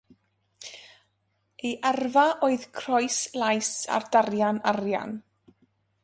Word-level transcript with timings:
Ei 1.67 1.73
arfau 1.89 2.31
oedd 2.47 2.65
croes 2.77 3.17
las 3.41 3.69
ar 3.99 4.05
darian 4.17 4.57
arian. 4.73 5.11